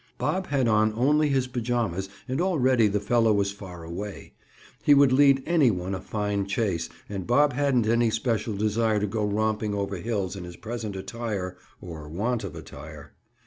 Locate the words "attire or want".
10.95-12.43